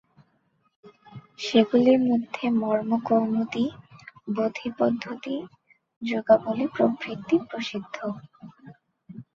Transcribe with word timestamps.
সেগুলির 1.39 1.99
মধ্যে 2.09 2.43
মর্মকৌমুদী, 2.61 3.65
বোধিপদ্ধতি, 4.27 5.35
যোগাবলী 6.01 6.65
প্রভৃতি 6.75 7.35
প্রসিদ্ধ। 7.49 7.97